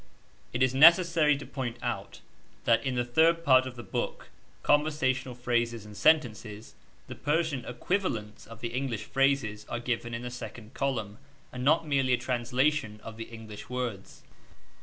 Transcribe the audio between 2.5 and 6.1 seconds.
that in the third part of the book, "Conversational Phrases and